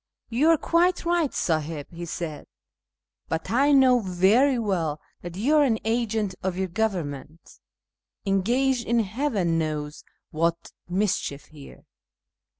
[0.29, 2.47] "You are quite right, Siiliib," he said,"
[3.29, 7.59] but I know very well that you are an agent of your govern ment,
[8.25, 11.85] engaged in heaven knows what mischief here."